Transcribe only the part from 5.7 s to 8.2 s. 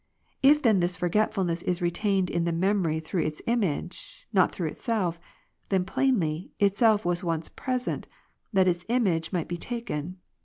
plainly, itself was once present,